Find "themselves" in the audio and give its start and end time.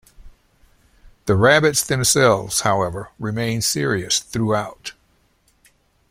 1.83-2.61